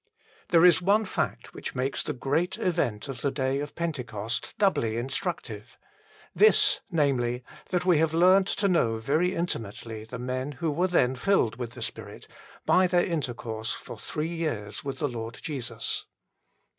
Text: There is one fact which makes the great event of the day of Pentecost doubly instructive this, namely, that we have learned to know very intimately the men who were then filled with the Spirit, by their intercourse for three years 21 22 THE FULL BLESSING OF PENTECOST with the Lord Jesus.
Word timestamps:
There 0.49 0.65
is 0.65 0.81
one 0.81 1.05
fact 1.05 1.53
which 1.53 1.75
makes 1.75 2.01
the 2.01 2.13
great 2.13 2.57
event 2.57 3.07
of 3.07 3.21
the 3.21 3.29
day 3.29 3.59
of 3.59 3.75
Pentecost 3.75 4.55
doubly 4.57 4.97
instructive 4.97 5.77
this, 6.33 6.79
namely, 6.89 7.43
that 7.69 7.85
we 7.85 7.99
have 7.99 8.11
learned 8.11 8.47
to 8.47 8.67
know 8.67 8.97
very 8.97 9.35
intimately 9.35 10.03
the 10.03 10.17
men 10.17 10.53
who 10.53 10.71
were 10.71 10.87
then 10.87 11.13
filled 11.13 11.57
with 11.57 11.73
the 11.73 11.83
Spirit, 11.83 12.27
by 12.65 12.87
their 12.87 13.05
intercourse 13.05 13.73
for 13.73 13.95
three 13.95 14.27
years 14.27 14.77
21 14.77 14.77
22 14.79 14.79
THE 14.79 14.79
FULL 14.79 14.79
BLESSING 14.79 14.79
OF 14.79 14.83
PENTECOST 14.83 14.85
with 14.85 14.97
the 14.99 15.07
Lord 15.07 15.39
Jesus. 15.43 16.05